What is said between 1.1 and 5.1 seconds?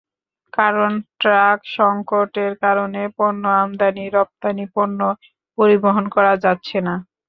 truck সংকটের কারণে পণ্য আমদানি-রপ্তানি পণ্য